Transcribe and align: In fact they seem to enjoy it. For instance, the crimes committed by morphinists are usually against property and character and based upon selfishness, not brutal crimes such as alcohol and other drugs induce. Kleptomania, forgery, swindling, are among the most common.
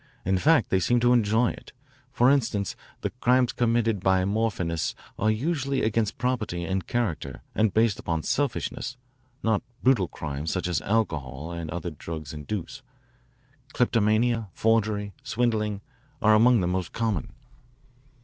In 0.25 0.39
fact 0.39 0.71
they 0.71 0.79
seem 0.79 0.99
to 1.01 1.13
enjoy 1.13 1.51
it. 1.51 1.73
For 2.11 2.31
instance, 2.31 2.75
the 3.01 3.11
crimes 3.11 3.53
committed 3.53 3.99
by 3.99 4.23
morphinists 4.25 4.95
are 5.19 5.29
usually 5.29 5.83
against 5.83 6.17
property 6.17 6.63
and 6.63 6.87
character 6.87 7.43
and 7.53 7.71
based 7.71 7.99
upon 7.99 8.23
selfishness, 8.23 8.97
not 9.43 9.61
brutal 9.83 10.07
crimes 10.07 10.49
such 10.49 10.67
as 10.67 10.81
alcohol 10.81 11.51
and 11.51 11.69
other 11.69 11.91
drugs 11.91 12.33
induce. 12.33 12.81
Kleptomania, 13.73 14.49
forgery, 14.55 15.13
swindling, 15.21 15.81
are 16.19 16.33
among 16.33 16.61
the 16.61 16.67
most 16.67 16.93
common. 16.93 17.33